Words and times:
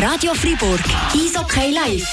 Radio 0.00 0.34
Fribourg, 0.34 0.80
Eishockey 1.14 1.70
live. 1.72 2.04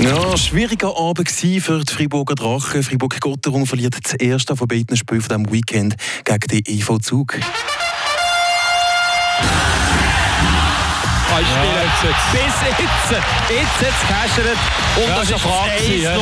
Ja, 0.00 0.36
schwieriger 0.36 0.96
Abend 0.96 1.28
für 1.28 1.80
die 1.80 1.92
Friburger 1.92 2.36
Drachen. 2.36 2.84
Fribourg-Gotteron 2.84 3.66
verliert 3.66 3.96
das 4.00 4.14
erste 4.14 4.54
von 4.54 4.68
beiden 4.68 4.96
Spielen 4.96 5.22
von 5.22 5.42
diesem 5.42 5.52
Weekend 5.52 5.96
gegen 6.24 6.62
den 6.62 6.62
EV 6.64 7.00
Zug. 7.00 7.36
Spielen. 11.42 11.90
Ja, 12.02 12.14
Bis 12.32 12.54
jetzt. 12.62 13.22
Jetzt 13.48 13.78
hat 13.80 13.94
es 13.94 14.34
gehäschert. 14.36 14.58
Und 14.96 15.08
ja, 15.08 15.14
das 15.16 15.30
ist 15.30 15.46
1 15.46 16.02
ja. 16.02 16.14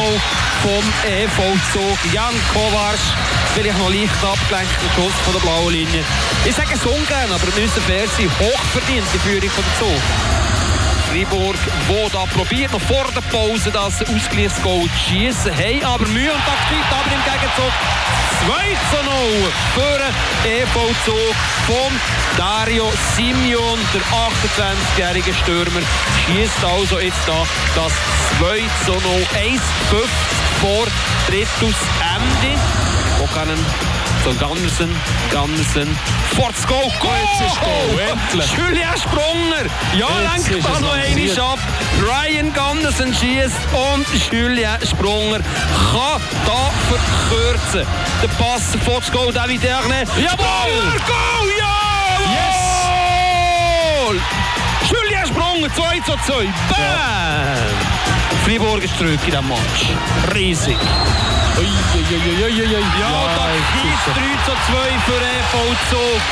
vom 0.62 0.84
EV-Zug. 1.04 1.98
Jan 2.12 2.34
Kovacs. 2.52 3.12
Vielleicht 3.54 3.78
noch 3.78 3.90
leicht 3.90 4.24
abgelenkt, 4.24 4.72
der 4.82 4.90
Schuss 4.94 5.12
von 5.24 5.34
der 5.34 5.40
blauen 5.40 5.72
Linie. 5.72 6.02
Ich 6.44 6.54
sage 6.54 6.70
es 6.72 6.84
ungern, 6.86 7.30
aber 7.30 7.46
wir 7.54 7.62
müssen 7.62 7.82
fair 7.82 8.08
sein. 8.08 8.30
Hochverdient 8.40 9.06
die 9.12 9.18
Führung 9.18 9.50
von 9.50 9.64
der 9.64 9.78
Zug. 9.78 10.02
Fribourg, 11.10 11.58
wo 11.88 12.08
da 12.08 12.24
probiert 12.24 12.72
noch 12.72 12.80
vor 12.80 13.04
der 13.14 13.20
Pause 13.20 13.70
das 13.70 14.00
Ausgleichsgoal 14.00 14.84
zu 14.84 15.10
schießen. 15.10 15.52
Hey, 15.52 15.82
aber 15.84 16.06
Mühe 16.08 16.32
und 16.32 16.40
Taktik, 16.46 16.84
aber 16.90 17.14
im 17.14 17.22
Gegenzug 17.24 17.72
2 18.46 18.76
zu 18.90 19.04
0 19.04 19.52
für 19.74 19.98
den 19.98 20.62
EV-Zug 20.62 21.34
von 21.66 21.92
Dario 22.36 22.90
Simeon, 23.14 23.78
der 23.94 24.00
28-jährige 24.00 25.32
Stürmer, 25.32 25.80
schießt 26.26 26.64
also 26.64 26.98
jetzt 26.98 27.20
da 27.26 27.46
das 27.76 27.92
2 28.38 28.62
zu 28.84 28.92
0, 28.92 29.00
1 29.34 29.60
vor 30.60 30.86
Dritus 31.28 31.76
Forts 36.36 36.66
Go, 36.66 36.92
Go! 37.00 37.08
Jetzt 37.08 37.52
ist 37.52 37.60
Go, 37.60 37.98
endlich! 37.98 38.52
Julia 38.56 38.96
Sprunger, 38.96 39.64
ja, 39.98 40.08
lenkt 40.32 40.64
da 40.64 40.80
noch 40.80 40.92
einmal 40.92 41.40
ab. 41.40 41.58
Ryan 42.00 42.52
Gandersen 42.52 43.14
schießt 43.14 43.56
und 43.72 44.06
Julia 44.30 44.78
Sprunger 44.80 45.40
kann 45.40 46.22
da 46.46 46.70
verkürzen. 46.88 47.86
Der 48.22 48.28
Pass, 48.38 48.76
Forts 48.84 49.10
Go, 49.10 49.30
David 49.32 49.62
Derne. 49.62 50.04
Jawohl! 50.16 51.00
Go, 51.06 51.51
Julia 55.32 55.68
Sprunger, 55.68 55.68
2 55.74 56.00
zu 56.00 56.12
2. 56.32 56.44
Bam! 56.44 56.78
Ja. 56.78 57.56
Fribourg 58.44 58.82
ist 58.82 58.96
zurück 58.96 59.20
in 59.24 59.30
diesem 59.30 59.48
Match. 59.48 59.90
Riesig. 60.34 60.76
Ui, 61.58 61.64
ui, 61.64 62.02
ui, 62.02 62.40
ja, 62.40 62.48
ja, 62.48 62.78
da 63.36 63.50
ist 63.50 64.06
3 64.06 64.22
zu 64.44 64.52
2 64.52 64.78
für 65.06 65.20
EV 65.20 65.76
Zug. 65.90 66.22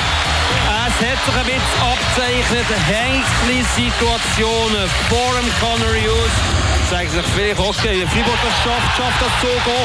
Es 0.87 1.09
hat 1.09 1.25
sich 1.25 1.37
ein 1.37 1.47
bisschen 1.47 1.81
abzeichnet, 1.81 2.67
heikle 2.87 3.65
Situationen 3.77 4.91
vor 5.09 5.35
dem 5.35 5.49
Conor 5.61 5.95
Hughes. 5.95 6.70
Sagen 6.91 7.09
sich 7.09 7.23
vielleicht, 7.37 7.61
okay, 7.61 8.05
Fribourg 8.11 8.39
das 8.43 8.53
schafft, 8.65 8.97
schafft 8.97 9.23
das 9.23 9.31
so 9.41 9.47
go. 9.65 9.79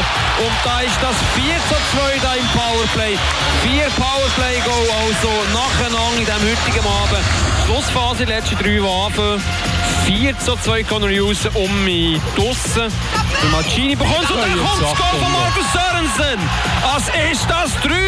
Und 0.44 0.56
da 0.64 0.82
ist 0.82 0.98
das 1.00 1.16
4 1.36 1.54
zu 1.70 1.76
2 1.98 2.18
da 2.20 2.34
im 2.34 2.48
Powerplay. 2.48 3.16
Vier 3.62 3.86
Powerplay-Go 3.96 4.74
also 5.06 5.30
nacheinander 5.54 6.18
in 6.18 6.26
diesem 6.26 6.42
heutigen 6.42 6.86
Abend. 6.88 7.26
Schlussphase, 7.64 8.24
letzte 8.24 8.56
drei 8.56 8.82
Waffen. 8.82 9.40
4 10.06 10.40
zu 10.40 10.56
2 10.56 10.84
Conor 10.84 11.10
Hughes 11.10 11.46
um 11.54 11.84
mich 11.84 12.20
draussen. 12.36 12.92
Der 13.42 13.50
Macini 13.52 13.96
bekommt 13.96 14.32
und 14.32 14.42
dann 14.42 14.58
kommt 14.58 14.82
das 14.82 14.98
Goal 14.98 15.20
von 15.22 15.32
Markus 15.32 15.66
Sörensen. 15.74 16.40
Als 16.92 17.04
ist 17.32 17.46
das 17.48 17.72
3 17.82 17.90
zu 17.90 18.05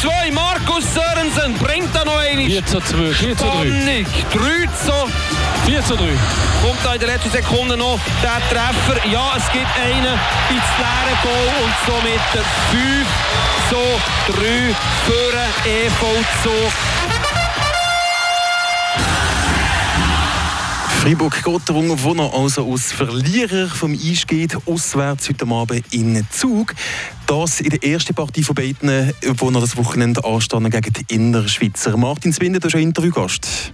2. 0.00 0.30
Markus 0.32 0.84
Sörensen 0.92 1.54
bringt 1.58 1.94
da 1.94 2.04
noch 2.04 2.18
einmal. 2.18 2.46
4 2.46 2.66
zu 2.66 2.80
2. 2.80 3.12
4 3.12 3.36
zu 3.36 3.44
3. 3.44 4.06
3 4.32 4.66
zu 4.84 4.92
4 5.66 5.84
zu 5.84 5.96
3. 5.96 6.04
Kommt 6.62 6.84
da 6.84 6.94
in 6.94 7.00
der 7.00 7.08
letzten 7.08 7.30
Sekunde 7.30 7.76
noch 7.76 7.98
der 8.22 8.40
Treffer. 8.50 9.06
Ja, 9.08 9.32
es 9.36 9.50
gibt 9.52 9.66
einen 9.78 10.18
ins 10.50 10.70
leere 10.78 11.16
Goal 11.22 11.52
und 11.64 11.74
somit 11.86 12.20
5 12.70 13.06
zu 13.70 14.32
3 14.32 14.74
für 15.06 15.32
den 15.32 15.86
EV 15.86 16.00
Zug. 16.42 17.25
Fribourg-Gotteron, 21.06 22.02
wo 22.02 22.14
er 22.14 22.34
also 22.34 22.68
als 22.68 22.90
Verlierer 22.90 23.68
vom 23.68 23.92
Eis 23.92 24.26
geht, 24.26 24.56
auswärts 24.66 25.28
heute 25.28 25.46
Abend 25.46 25.84
in 25.92 26.26
Zug. 26.32 26.74
Das 27.28 27.60
in 27.60 27.70
der 27.70 27.84
ersten 27.84 28.12
Partie 28.12 28.42
von 28.42 28.56
beiden, 28.56 29.12
wo 29.36 29.48
er 29.50 29.60
das 29.60 29.76
Wochenende 29.76 30.24
anstanden 30.24 30.68
gegen 30.68 30.92
die 30.92 31.14
Innerschweizer. 31.14 31.96
Martin 31.96 32.32
Zwinde, 32.32 32.58
du 32.58 32.64
bist 32.64 32.74
ein 32.74 32.82
Interviewgast. 32.82 33.72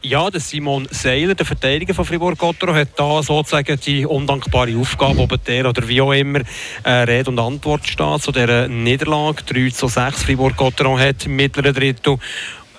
Ja, 0.00 0.30
der 0.30 0.40
Simon 0.40 0.86
Seiler, 0.92 1.34
der 1.34 1.44
Verteidiger 1.44 1.92
von 1.92 2.04
Fribourg-Gotteron, 2.04 2.76
hat 2.76 2.90
da 2.94 3.20
sozusagen 3.20 3.76
die 3.80 4.06
undankbare 4.06 4.76
Aufgabe, 4.76 5.22
ob 5.22 5.44
der 5.44 5.68
oder 5.68 5.88
wie 5.88 6.00
auch 6.02 6.12
immer 6.12 6.42
äh, 6.84 6.90
Rede 6.90 7.30
und 7.30 7.40
Antwort 7.40 7.88
steht 7.88 8.22
zu 8.22 8.30
dieser 8.30 8.68
Niederlage. 8.68 9.42
3 9.42 9.70
zu 9.70 9.88
6 9.88 10.22
Fribourg-Gotteron 10.22 11.00
hat 11.00 11.26
im 11.26 11.34
mittleren 11.34 11.74
Drittel 11.74 12.18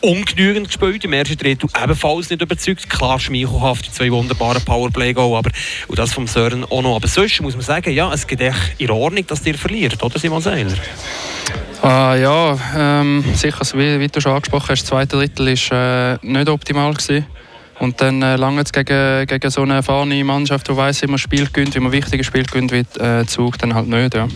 ungenügend 0.01 0.67
gespielt. 0.67 1.03
Im 1.03 1.13
ersten 1.13 1.37
Drittel 1.37 1.69
ebenfalls 1.81 2.29
nicht 2.29 2.41
überzeugt. 2.41 2.89
Klar, 2.89 3.19
schmeichelhaft, 3.19 3.87
die 3.87 3.91
zwei 3.91 4.11
wunderbaren 4.11 4.63
Powerplay-Goal, 4.63 5.37
aber 5.37 5.51
und 5.87 5.99
das 5.99 6.13
vom 6.13 6.27
Sören 6.27 6.63
auch 6.65 6.81
noch. 6.81 6.95
Aber 6.95 7.07
sonst 7.07 7.41
muss 7.41 7.55
man 7.55 7.63
sagen, 7.63 7.91
ja, 7.93 8.11
es 8.13 8.27
geht 8.27 8.41
echt 8.41 8.75
in 8.77 8.91
Ordnung, 8.91 9.25
dass 9.27 9.45
ihr 9.45 9.57
verliert, 9.57 10.01
oder 10.03 10.19
Simon 10.19 10.41
Seiler? 10.41 10.73
Ah, 11.81 12.15
ja, 12.15 12.57
ähm, 12.75 13.23
sicher, 13.35 13.61
wie, 13.73 13.99
wie, 13.99 14.07
du 14.07 14.19
schon 14.19 14.31
angesprochen 14.31 14.69
hast, 14.69 14.81
das 14.81 14.89
zweite 14.89 15.17
Drittel 15.17 15.47
war 15.47 16.13
äh, 16.13 16.17
nicht 16.21 16.49
optimal. 16.49 16.93
Gewesen. 16.93 17.25
Und 17.79 18.01
dann 18.01 18.21
äh, 18.21 18.37
lange 18.37 18.61
es 18.61 18.71
gegen, 18.71 19.25
gegen 19.27 19.49
so 19.49 19.61
eine 19.61 19.75
erfahrene 19.75 20.23
Mannschaft, 20.23 20.69
die 20.69 20.77
weiss, 20.77 21.01
wie 21.01 21.07
man 21.07 21.17
Spiel 21.17 21.47
gewinnt, 21.51 21.75
wie 21.75 21.79
man 21.79 21.91
wichtige 21.91 22.23
Spiel 22.23 22.43
gewinnt, 22.43 22.71
wie 22.71 22.85
äh, 23.01 23.25
Zug, 23.25 23.57
dann 23.57 23.75
halt 23.75 23.87
nicht. 23.87 24.15
Ja. 24.15 24.27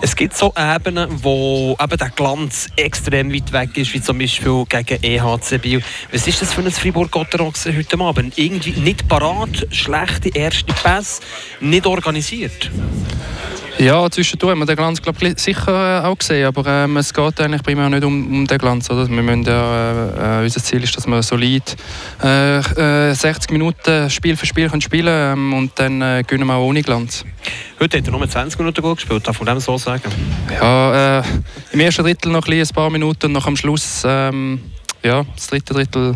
Es 0.00 0.16
gibt 0.16 0.36
so 0.36 0.52
Ebenen, 0.56 1.08
wo 1.22 1.76
eben 1.80 1.96
der 1.96 2.10
Glanz 2.10 2.68
extrem 2.76 3.32
weit 3.32 3.52
weg 3.52 3.76
ist, 3.76 3.92
wie 3.92 4.00
zum 4.00 4.18
Beispiel 4.18 4.64
gegen 4.68 5.02
EHC 5.02 5.58
Biel. 5.60 5.82
Was 6.10 6.26
ist 6.26 6.40
das 6.40 6.54
für 6.54 6.62
ein 6.62 6.70
Fribourg-Gotteron 6.70 7.52
heute 7.76 8.00
Abend? 8.00 8.38
Irgendwie 8.38 8.72
nicht 8.72 9.06
parat, 9.06 9.66
schlechte 9.70 10.30
erste 10.30 10.72
Pässe, 10.72 11.20
nicht 11.60 11.86
organisiert. 11.86 12.70
Ja, 13.78 14.08
zwischendurch 14.10 14.52
haben 14.52 14.60
wir 14.60 14.66
den 14.66 14.76
Glanz 14.76 15.00
glaub, 15.00 15.16
sicher 15.36 16.02
äh, 16.02 16.06
auch 16.06 16.16
gesehen, 16.16 16.46
aber 16.46 16.66
ähm, 16.66 16.96
es 16.98 17.12
geht 17.12 17.40
eigentlich 17.40 17.62
primär 17.62 17.88
nicht 17.88 18.04
um, 18.04 18.34
um 18.34 18.46
den 18.46 18.58
Glanz. 18.58 18.90
Oder? 18.90 19.08
Wir 19.08 19.22
müssen 19.22 19.44
ja, 19.44 20.40
äh, 20.40 20.44
unser 20.44 20.62
Ziel 20.62 20.82
ist, 20.82 20.96
dass 20.96 21.06
wir 21.06 21.22
solid 21.22 21.76
äh, 22.22 22.58
äh, 22.58 23.14
60 23.14 23.50
Minuten 23.50 24.10
Spiel 24.10 24.36
für 24.36 24.46
Spiel 24.46 24.68
können 24.68 24.82
spielen 24.82 25.08
ähm, 25.08 25.52
und 25.54 25.72
dann 25.76 26.02
äh, 26.02 26.22
gewinnen 26.26 26.46
wir 26.46 26.54
auch 26.54 26.66
ohne 26.66 26.82
Glanz. 26.82 27.24
Heute 27.80 27.98
hat 27.98 28.06
er 28.06 28.12
nur 28.12 28.28
20 28.28 28.58
Minuten 28.58 28.82
gut 28.82 28.98
gespielt, 28.98 29.26
darf 29.26 29.40
man 29.40 29.46
dem 29.46 29.60
so 29.60 29.78
sagen? 29.78 30.02
Ja, 30.52 31.20
äh, 31.20 31.22
im 31.72 31.80
ersten 31.80 32.02
Drittel 32.02 32.30
noch 32.30 32.46
ein, 32.46 32.60
ein 32.60 32.68
paar 32.68 32.90
Minuten 32.90 33.26
und 33.26 33.32
nach 33.32 33.46
am 33.46 33.56
Schluss 33.56 34.02
ähm, 34.04 34.60
ja, 35.02 35.24
das 35.34 35.48
dritte 35.48 35.74
Drittel 35.74 36.14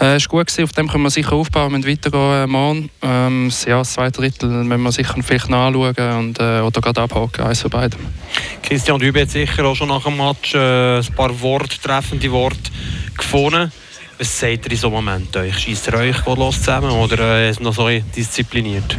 äh, 0.00 0.16
ist 0.16 0.28
gut 0.28 0.46
gewesen. 0.46 0.64
Auf 0.64 0.72
dem 0.72 0.88
können 0.88 1.04
wir 1.04 1.10
sicher 1.10 1.32
aufbauen. 1.32 1.72
Wir 1.72 1.92
weitergehen 1.92 2.44
äh, 2.44 2.46
morgen. 2.46 2.90
Ähm, 3.02 3.50
ja, 3.66 3.78
das 3.78 3.92
zweite 3.94 4.20
Drittel 4.20 4.48
müssen 4.48 4.82
wir 4.82 4.92
sicher 4.92 5.14
vielleicht 5.22 5.50
noch 5.50 5.66
anschauen 5.66 6.18
und, 6.18 6.38
äh, 6.38 6.60
oder 6.60 6.80
gerade 6.80 7.02
abhaken, 7.02 7.44
eins 7.44 7.62
von 7.62 7.70
beiden. 7.70 7.98
Christian 8.62 9.00
Dübe 9.00 9.22
hat 9.22 9.30
sicher 9.30 9.64
auch 9.64 9.74
schon 9.74 9.88
nach 9.88 10.04
dem 10.04 10.16
Match 10.16 10.54
äh, 10.54 10.98
ein 10.98 11.14
paar 11.14 11.40
Worte, 11.40 11.80
treffende 11.80 12.30
Worte 12.30 12.70
gefunden. 13.16 13.72
Was 14.18 14.38
sagt 14.38 14.66
ihr 14.66 14.72
in 14.72 14.76
so 14.76 14.88
einem 14.88 14.96
Moment? 14.96 15.36
Schießt 15.36 15.88
ihr 15.88 15.94
euch 15.94 16.26
los 16.26 16.58
zusammen 16.58 16.90
oder 16.90 17.18
äh, 17.18 17.50
ist 17.50 17.60
noch 17.60 17.74
so 17.74 17.88
diszipliniert? 17.88 18.98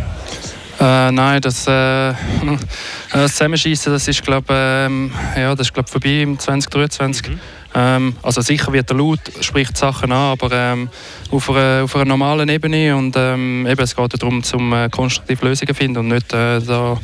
Äh, 0.79 1.11
nein, 1.11 1.39
das, 1.41 1.67
äh, 1.67 1.69
das 3.13 3.33
Zusammenschießen, 3.33 3.93
das 3.93 4.07
ist 4.07 4.23
glaube 4.23 4.51
ähm, 4.55 5.11
ja, 5.35 5.53
glaub, 5.53 5.87
vorbei 5.87 6.21
im 6.23 6.39
2023. 6.39 7.29
Mhm. 7.29 7.39
Ähm, 7.73 8.15
also 8.21 8.41
sicher 8.41 8.73
wird 8.73 8.89
er 8.89 8.97
laut, 8.97 9.19
spricht 9.39 9.77
Sachen 9.77 10.11
an, 10.11 10.31
aber 10.31 10.51
ähm, 10.51 10.89
auf, 11.31 11.49
einer, 11.49 11.83
auf, 11.83 11.95
einer, 11.95 12.05
normalen 12.05 12.49
Ebene 12.49 12.95
und 12.95 13.15
ähm, 13.17 13.65
eben, 13.65 13.81
es 13.81 13.95
geht 13.95 14.21
darum, 14.21 14.43
zum 14.43 14.73
äh, 14.73 14.89
konstruktive 14.89 15.45
Lösungen 15.45 15.73
zu 15.73 15.73
finden 15.73 15.97
und 15.99 16.07
nicht 16.09 16.33
äh, 16.33 16.59
da 16.59 16.99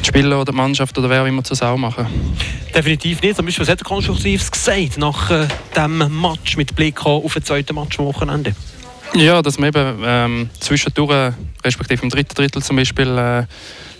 die 0.00 0.06
Spieler 0.06 0.40
oder 0.40 0.52
die 0.52 0.56
Mannschaft 0.56 0.96
oder 0.96 1.10
wer 1.10 1.26
immer 1.26 1.42
zur 1.42 1.56
Sau 1.56 1.76
machen. 1.76 2.06
Definitiv 2.74 3.20
nicht. 3.20 3.36
Zum 3.36 3.46
Beispiel, 3.46 3.62
was 3.62 3.72
hat 3.72 3.80
er 3.80 3.84
Konstruktives 3.84 4.50
gesagt 4.50 4.98
nach 4.98 5.30
äh, 5.30 5.48
dem 5.76 5.98
Match 6.20 6.56
mit 6.56 6.74
Blick 6.76 7.04
auf 7.04 7.34
den 7.34 7.42
zweiten 7.42 7.74
Match 7.74 7.98
am 7.98 8.06
Wochenende? 8.06 8.54
Ja, 9.14 9.42
dass 9.42 9.58
man 9.58 9.68
eben 9.68 9.98
ähm, 10.04 10.50
zwischendurch, 10.58 11.34
respektive 11.64 12.02
im 12.02 12.08
dritten 12.08 12.34
Drittel 12.34 12.62
zum 12.62 12.76
Beispiel, 12.76 13.18
äh, 13.18 13.44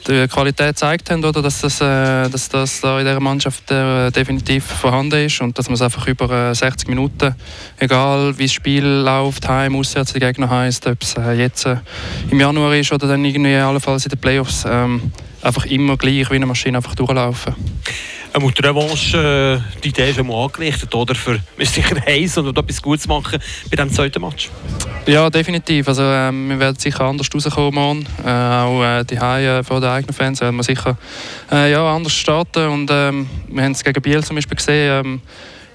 die 0.09 0.27
Qualität 0.29 0.69
gezeigt 0.69 1.11
haben, 1.11 1.25
oder, 1.25 1.43
dass, 1.43 1.61
das, 1.61 1.81
äh, 1.81 2.29
dass 2.29 2.49
das 2.49 2.81
da 2.81 2.99
in 2.99 3.07
dieser 3.07 3.21
Mannschaft 3.21 3.71
äh, 3.71 4.11
definitiv 4.11 4.65
vorhanden 4.65 5.27
ist 5.27 5.41
und 5.41 5.59
dass 5.59 5.69
man 5.69 5.75
es 5.75 5.83
einfach 5.83 6.07
über 6.07 6.51
äh, 6.51 6.55
60 6.55 6.89
Minuten, 6.89 7.35
egal 7.79 8.37
wie 8.39 8.45
das 8.45 8.53
Spiel 8.53 8.85
läuft, 8.85 9.49
heim, 9.49 9.77
auswärts, 9.77 10.13
der 10.13 10.21
Gegner 10.21 10.51
heisst, 10.51 10.87
ob 10.87 11.03
es 11.03 11.15
äh, 11.17 11.33
jetzt 11.33 11.67
äh, 11.67 11.77
im 12.31 12.41
Januar 12.41 12.75
ist 12.75 12.93
oder 12.93 13.07
dann 13.07 13.25
irgendwie 13.25 13.55
allenfalls 13.55 14.05
in 14.05 14.11
den 14.11 14.19
Playoffs, 14.19 14.65
ähm, 14.67 15.13
einfach 15.43 15.67
immer 15.67 15.97
gleich 15.97 16.31
wie 16.31 16.37
eine 16.37 16.47
Maschine 16.47 16.79
einfach 16.79 16.95
durchlaufen. 16.95 17.55
Eine 18.35 18.45
Revanche, 18.47 19.63
äh, 19.77 19.81
die 19.81 19.89
Idee 19.89 20.11
ist 20.11 20.19
einmal 20.19 20.45
angerichtet, 20.47 20.95
oder? 20.95 21.15
Für 21.15 21.39
sicher 21.59 21.97
heiß 22.07 22.39
und 22.39 22.57
etwas 22.57 22.81
Gutes 22.81 23.07
machen 23.07 23.39
bei 23.71 23.77
diesem 23.77 23.93
zweiten 23.93 24.23
Match. 24.23 24.51
Ja, 25.07 25.29
definitiv. 25.31 25.89
Also, 25.89 26.03
ähm, 26.03 26.49
wir 26.49 26.59
werden 26.59 26.79
sicher 26.79 27.05
anders 27.05 27.29
rauskommen. 27.35 28.07
Äh, 28.25 28.31
auch 28.31 28.83
äh, 28.83 29.05
die 29.05 29.19
Haie 29.19 29.63
vor 29.65 29.81
den 29.81 29.91
eigenen 29.91 30.15
Fans 30.15 30.41
werden 30.41 30.57
wir 30.57 30.63
sicher 30.63 30.97
äh, 31.51 31.71
ja, 31.71 31.95
anders 31.95 32.15
starten. 32.15 32.69
Und 32.69 32.91
ähm, 32.91 33.29
wir 33.49 33.65
haben 33.65 33.73
es 33.73 33.85
gegen 33.85 34.01
Biel 34.01 34.23
zum 34.25 34.37
Beispiel 34.37 34.57
gesehen. 34.57 35.05
Ähm, 35.05 35.21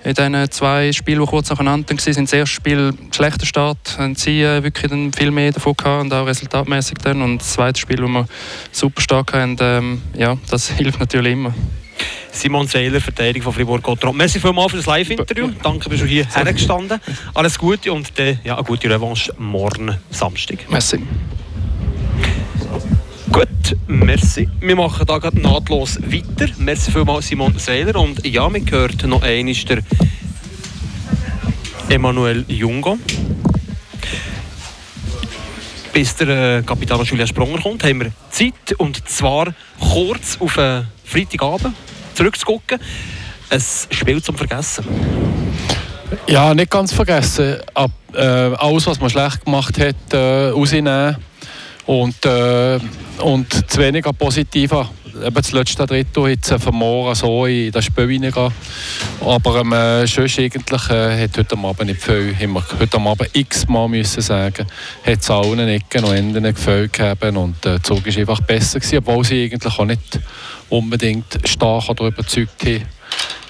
in 0.04 0.14
diesen 0.14 0.52
zwei 0.52 0.94
Spielen, 0.94 1.20
die 1.20 1.26
kurz 1.28 1.50
nacheinander 1.50 1.90
waren, 1.90 1.98
sind 2.00 2.28
das 2.28 2.34
erste 2.34 2.56
Spiel 2.56 2.94
ein 2.94 3.14
schlechter 3.14 3.46
Start. 3.46 3.98
Haben 3.98 4.16
sie 4.16 4.42
äh, 4.42 4.64
wirklich 4.64 4.90
dann 4.90 5.12
viel 5.12 5.32
mehr 5.32 5.52
davon 5.52 5.76
gehabt 5.76 6.04
und 6.04 6.14
auch 6.14 6.26
resultatmäßig 6.26 7.00
dann. 7.00 7.22
Und 7.22 7.40
das 7.40 7.54
zweite 7.54 7.80
Spiel, 7.80 8.02
wo 8.02 8.08
wir 8.08 8.26
super 8.72 9.02
stark 9.02 9.34
haben, 9.34 9.58
ähm, 9.60 10.02
ja, 10.16 10.38
das 10.50 10.70
hilft 10.78 11.00
natürlich 11.00 11.34
immer. 11.34 11.54
Simon 12.38 12.68
Seiler, 12.68 13.02
Verteidigung 13.02 13.46
von 13.46 13.54
Fribourg-Gotteron. 13.54 14.16
Merci 14.16 14.40
vielmals 14.40 14.72
für 14.72 14.78
das 14.78 14.86
Live-Interview. 14.86 15.50
Danke, 15.64 15.90
bist 15.90 16.04
du 16.04 16.06
hier 16.06 16.28
hergestanden. 16.28 17.02
Alles 17.34 17.58
Gute 17.58 17.92
und 17.92 18.18
äh, 18.20 18.38
ja, 18.44 18.56
eine 18.56 18.64
gute 18.64 18.88
Revanche 18.90 19.34
morgen 19.40 19.98
Samstag. 20.12 20.60
Merci. 20.70 21.00
Gut, 23.32 23.76
merci. 23.88 24.48
Wir 24.60 24.76
machen 24.76 25.06
da 25.08 25.18
gerade 25.18 25.40
nahtlos 25.40 26.00
weiter. 26.00 26.52
Merci 26.58 26.92
vielmals 26.92 27.28
Simon 27.28 27.58
Seiler. 27.58 28.00
Und 28.00 28.26
ja, 28.26 28.54
wir 28.54 28.62
hört 28.70 29.04
noch 29.08 29.24
einmal 29.24 29.54
der 29.54 29.84
Emanuel 31.90 32.46
Jungo. 32.48 33.00
Bis 35.92 36.16
der 36.16 36.60
äh, 36.60 36.62
Kapitän 36.62 37.02
Julian 37.04 37.28
Spronger 37.28 37.60
kommt, 37.62 37.84
haben 37.84 38.00
wir 38.02 38.12
Zeit. 38.30 38.74
Und 38.78 39.10
zwar 39.10 39.56
kurz 39.80 40.38
auf 40.40 40.60
einen 40.60 40.88
Freitagabend 41.04 41.74
zurückzugucken. 42.18 42.80
Ein 43.50 43.62
Spiel 43.92 44.22
zum 44.22 44.36
Vergessen. 44.36 44.84
Ja, 46.28 46.54
nicht 46.54 46.72
ganz 46.72 46.92
vergessen. 46.92 47.58
Ab, 47.74 47.92
äh, 48.14 48.20
alles, 48.20 48.88
was 48.88 49.00
man 49.00 49.10
schlecht 49.10 49.46
gemacht 49.46 49.80
hat, 49.80 50.14
äh, 50.14 50.50
rausnehmen. 50.50 51.16
Und, 51.86 52.26
äh, 52.26 52.80
und 53.20 53.72
zu 53.72 53.80
wenig 53.80 54.06
positiver. 54.18 54.90
Eben 55.26 55.36
das 55.36 55.52
letzte 55.52 55.86
Drittel 55.86 56.30
jetzt 56.30 56.52
äh, 56.52 56.60
vermoren, 56.60 57.16
so 57.16 57.46
in 57.46 57.72
das 57.72 57.86
Spiel 57.86 58.06
reingehen. 58.06 58.52
Aber 59.22 59.60
ähm, 59.60 59.74
äh, 59.74 60.06
sonst 60.08 60.40
eigentlich 60.40 60.90
äh, 60.90 61.24
hat 61.24 61.38
heute 61.38 61.58
Abend 61.58 61.86
nicht 61.86 62.02
viel, 62.02 62.36
haben 62.40 62.56
heute 62.80 62.98
Abend 62.98 63.30
x-mal 63.34 63.88
müssen 63.88 64.22
sagen, 64.22 64.68
hat 65.06 65.20
es 65.20 65.30
allen 65.30 65.68
Ecken 65.68 66.04
und 66.04 66.16
Enden 66.16 66.44
gefällt 66.44 66.94
gegeben 66.94 67.38
und 67.38 67.66
äh, 67.66 67.72
der 67.72 67.84
Zug 67.84 68.06
war 68.06 68.18
einfach 68.18 68.42
besser 68.42 68.80
gewesen, 68.80 68.98
obwohl 69.00 69.24
sie 69.24 69.46
eigentlich 69.46 69.80
auch 69.80 69.86
nicht 69.86 70.20
unbedingt 70.70 71.40
stark 71.46 71.90
oder 71.90 72.06
überzeugt 72.06 72.64
haben. 72.64 72.84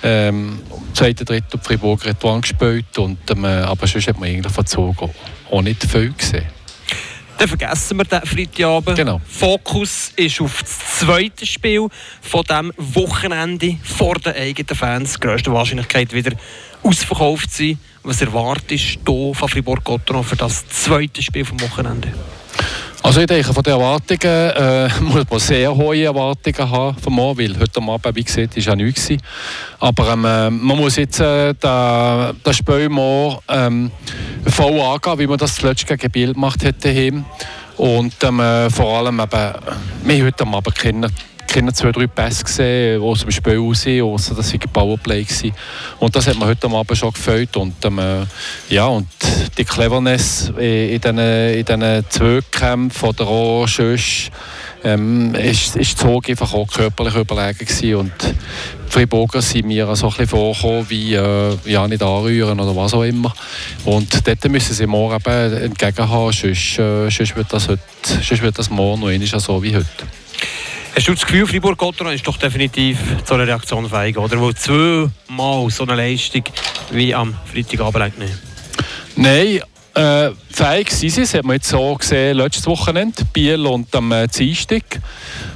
Ähm, 0.04 0.60
Im 0.70 0.96
zweiten 0.96 1.26
Drittel 1.26 1.60
Fribourg 1.62 2.06
hat 2.06 2.42
gespielt 2.42 2.98
und 2.98 3.18
ähm, 3.30 3.46
aber 3.46 3.88
sonst 3.88 4.08
hat 4.08 4.20
man 4.20 4.30
eigentlich 4.30 4.54
von 4.54 4.66
Zug 4.66 4.96
auch 5.52 5.62
nicht 5.62 5.84
viel 5.84 6.14
gesehen. 6.14 6.57
Dann 7.38 7.48
vergessen 7.48 7.98
wir 7.98 8.06
den 8.06 8.22
Freitagabend. 8.22 8.96
Genau. 8.96 9.22
Fokus 9.28 10.12
ist 10.16 10.42
auf 10.42 10.62
das 10.62 11.00
zweite 11.00 11.46
Spiel 11.46 11.88
von 12.22 12.44
diesem 12.44 12.74
Wochenende 12.78 13.78
vor 13.84 14.16
den 14.16 14.34
eigenen 14.34 14.76
Fans. 14.76 15.14
Die 15.14 15.20
grösste 15.20 15.54
Wahrscheinlichkeit 15.54 16.14
wieder 16.14 16.32
ausverkauft 16.82 17.52
sein. 17.52 17.78
Was 18.04 18.22
erwartest 18.22 19.00
du 19.04 19.34
von 19.34 19.50
Fribourg-Gotteron 19.50 20.24
für 20.24 20.36
das 20.36 20.68
zweite 20.68 21.22
Spiel 21.22 21.46
vom 21.46 21.60
Wochenende? 21.62 22.12
Also 23.08 23.22
ich 23.22 23.28
denke, 23.28 23.54
von 23.54 23.64
den 23.64 23.72
Erwartungen 23.72 24.20
äh, 24.22 24.90
muss 25.02 25.24
man 25.30 25.40
sehr 25.40 25.74
hohe 25.74 26.04
Erwartungen 26.04 26.70
haben 26.70 26.98
von 26.98 27.14
morgen, 27.14 27.40
weil 27.40 27.58
heute 27.58 27.82
Abend, 27.82 28.16
wie 28.18 28.24
gesagt, 28.26 28.58
war 28.58 28.64
ja 28.64 28.76
nichts. 28.76 29.08
Aber 29.80 30.12
ähm, 30.12 30.26
äh, 30.26 30.50
man 30.50 30.78
muss 30.78 30.98
jetzt 30.98 31.22
äh, 31.22 31.54
das 31.58 32.36
Spiel 32.52 32.90
morgen 32.90 33.40
ähm, 33.48 33.92
voll 34.46 34.78
angehen, 34.82 35.20
wie 35.20 35.28
man 35.28 35.38
das 35.38 35.56
zuletzt 35.56 35.88
gegen 35.88 36.12
Biel 36.12 36.34
gemacht 36.34 36.62
hätte. 36.66 37.24
Und 37.78 38.14
ähm, 38.24 38.40
äh, 38.42 38.70
vor 38.70 38.98
allem 38.98 39.22
eben, 39.22 39.54
wir 40.04 40.26
heute 40.26 40.46
Abend 40.46 40.76
kennen 40.76 41.10
keine 41.58 41.74
zwei, 41.74 41.92
drei 41.92 42.06
Pässe 42.06 42.44
gesehen, 42.44 43.02
die 43.02 43.08
aus 43.08 43.22
dem 43.22 43.32
Spiel 43.32 43.58
raus 43.58 43.82
sind, 43.82 44.04
außer 44.04 44.36
das 44.36 44.54
war 44.54 44.60
Powerplay. 44.72 45.24
Gewesen. 45.24 45.54
Und 45.98 46.16
das 46.16 46.28
hat 46.28 46.38
man 46.38 46.50
heute 46.50 46.68
Abend 46.68 46.96
schon 46.96 47.12
gefällt. 47.12 47.58
Und, 47.58 47.84
ähm, 47.84 48.00
ja, 48.70 48.86
und 48.86 49.08
die 49.58 49.66
Cleverness 49.66 50.50
in 50.50 51.02
diesen, 51.02 51.18
in 51.18 51.66
diesen 51.66 52.10
Zweikämpfen 52.10 53.10
oder 53.10 53.28
auch 53.28 53.68
sonst, 53.68 54.30
ähm, 54.84 55.34
ist, 55.34 55.98
Zog 55.98 56.30
einfach 56.30 56.54
auch 56.54 56.68
körperlich 56.68 57.16
überlegen 57.16 57.58
gewesen. 57.58 57.96
Und 57.96 58.12
die 58.22 58.92
Friburger 58.92 59.42
sind 59.42 59.66
mir 59.66 59.96
so 59.96 60.14
ein 60.16 60.28
vorgekommen, 60.28 60.88
wie 60.90 61.16
äh, 61.16 61.58
ja, 61.66 61.88
nicht 61.88 62.04
anrühren 62.04 62.60
oder 62.60 62.76
was 62.76 62.94
auch 62.94 63.02
immer. 63.02 63.34
Und 63.84 64.28
dort 64.28 64.48
müssen 64.48 64.76
sie 64.76 64.86
morgen 64.86 65.16
eben 65.16 65.54
entgegenhaben, 65.64 66.32
sonst, 66.32 66.78
äh, 66.78 67.10
sonst, 67.10 67.36
wird 67.36 67.52
das 67.52 67.68
heute, 67.68 67.82
sonst 68.04 68.44
wird 68.44 68.60
das 68.60 68.70
morgen 68.70 69.02
noch 69.02 69.10
ähnlich 69.10 69.32
so 69.32 69.64
wie 69.64 69.76
heute. 69.76 69.88
Hast 70.98 71.08
du 71.08 71.14
das 71.14 71.28
Gefühl, 71.28 71.46
Fribourg-Gotteron 71.46 72.12
ist 72.12 72.26
doch 72.26 72.38
definitiv 72.38 72.98
zu 73.24 73.36
einer 73.36 73.46
Reaktion 73.46 73.88
fähig, 73.88 74.18
oder? 74.18 74.40
Wo 74.40 74.52
zweimal 74.52 75.70
so 75.70 75.84
eine 75.84 75.94
Leistung 75.94 76.42
wie 76.90 77.14
am 77.14 77.36
Freitagabend 77.54 78.18
nicht? 78.18 78.34
Nein, 79.16 79.60
äh, 79.94 80.32
fähig 80.50 80.90
sind 80.90 81.12
sie. 81.12 81.22
Das 81.22 81.36
hat 81.36 81.46
man 81.46 81.58
jetzt 81.58 81.70
so 81.70 81.94
gesehen, 81.94 82.38
letztes 82.38 82.66
Wochenende, 82.66 83.24
Biel 83.32 83.64
und 83.68 83.96
am 83.96 84.12
äh, 84.12 84.28
Dienstag. 84.28 85.00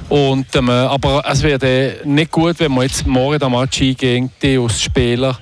Und, 0.08 0.46
ähm, 0.54 0.70
aber 0.70 1.24
es 1.28 1.42
wäre 1.42 1.96
nicht 2.04 2.30
gut, 2.30 2.60
wenn 2.60 2.70
man 2.70 2.84
jetzt 2.84 3.04
morgen 3.04 3.40
den 3.40 3.50
Match 3.50 3.82
eingeht, 3.82 4.30
als 4.44 4.80
Spieler 4.80 5.36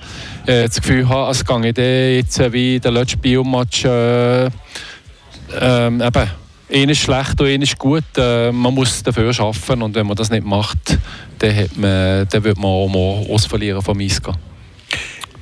äh, 0.47 0.63
das 0.63 0.81
Gefühl 0.81 1.07
hat, 1.07 1.29
es 1.29 1.45
gehe 1.45 2.15
jetzt 2.15 2.39
äh, 2.39 2.51
wie 2.51 2.79
der 2.79 2.89
letzte 2.89 3.17
Biomatch 3.17 3.85
äh, 3.85 4.49
ähm, 5.59 6.01
einer 6.71 6.91
ist 6.91 6.99
schlecht 6.99 7.39
und 7.39 7.47
einer 7.47 7.63
ist 7.63 7.77
gut. 7.77 8.03
Äh, 8.17 8.51
man 8.51 8.73
muss 8.73 9.03
dafür 9.03 9.29
arbeiten 9.39 9.81
und 9.81 9.95
wenn 9.95 10.07
man 10.07 10.15
das 10.15 10.29
nicht 10.29 10.45
macht, 10.45 10.97
dann, 11.39 11.55
hat 11.55 11.77
man, 11.77 12.27
dann 12.29 12.43
wird 12.43 12.57
man 12.57 12.65
auch 12.65 12.87
mal 12.87 13.33
ausverlieren 13.33 13.81
vom 13.81 13.99
Eisgehen. 13.99 14.50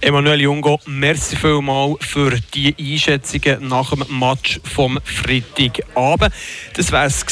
Emanuel 0.02 0.40
Jungo, 0.40 0.80
merci 0.86 1.36
vielmals 1.36 1.98
für 2.06 2.32
die 2.54 2.74
Einschätzungen 2.80 3.68
nach 3.68 3.90
dem 3.90 4.06
Match 4.18 4.62
vom 4.64 4.98
Freitagabend. 5.04 6.34
Das 6.76 6.94
wäre 6.94 7.08
es 7.08 7.26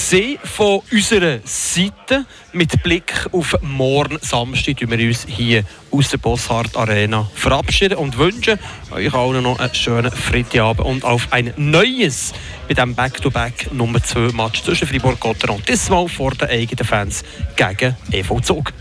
von 0.43 0.81
unserer 0.91 1.39
Seite. 1.45 2.25
Mit 2.51 2.83
Blick 2.83 3.25
auf 3.31 3.55
morgen 3.61 4.17
Samstag 4.21 4.81
wir 4.81 5.07
uns 5.07 5.25
hier 5.29 5.63
aus 5.91 6.09
der 6.09 6.17
Bosshardt 6.17 6.75
Arena 6.75 7.29
verabschieden 7.35 7.97
und 7.97 8.17
wünschen 8.17 8.59
euch 8.91 9.13
allen 9.13 9.43
noch 9.43 9.59
einen 9.59 9.73
schönen 9.73 10.11
Freitagabend 10.11 10.85
und 10.85 11.05
auf 11.05 11.29
ein 11.31 11.53
neues 11.55 12.33
mit 12.67 12.77
dem 12.79 12.95
Back-to-Back 12.95 13.71
Nummer 13.71 14.03
2 14.03 14.33
Match 14.33 14.63
zwischen 14.63 14.89
Fribourg-Gotteron. 14.89 15.63
Diesmal 15.65 16.09
vor 16.09 16.31
den 16.31 16.49
eigenen 16.49 16.85
Fans 16.85 17.23
gegen 17.55 17.95
EV 18.11 18.41
Zug. 18.41 18.73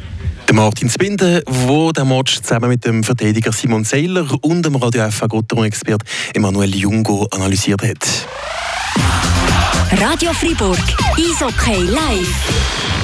Der 0.49 0.55
Martin 0.55 0.89
Spinde, 0.89 1.43
der 1.45 1.93
den 1.93 2.09
Match 2.09 2.41
zusammen 2.41 2.69
mit 2.69 2.85
dem 2.85 3.03
Verteidiger 3.03 3.53
Simon 3.53 3.83
Seiler 3.83 4.27
und 4.43 4.65
dem 4.65 4.77
Radio 4.77 5.11
FA 5.11 5.27
Gotteron-Expert 5.27 6.03
Emanuel 6.35 6.75
Jungo 6.75 7.27
analysiert 7.33 7.83
hat. 7.83 8.27
Radio 10.01 10.33
Fribourg, 10.33 10.79
Eishockey 11.17 11.83
live. 11.83 12.97